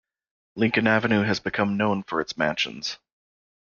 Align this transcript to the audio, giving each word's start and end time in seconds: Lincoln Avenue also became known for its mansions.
Lincoln 0.55 0.87
Avenue 0.87 1.27
also 1.27 1.43
became 1.43 1.77
known 1.77 2.01
for 2.01 2.19
its 2.21 2.35
mansions. 2.35 2.97